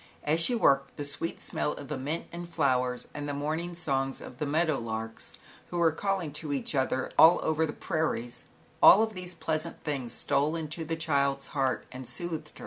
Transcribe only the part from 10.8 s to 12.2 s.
the child's heart and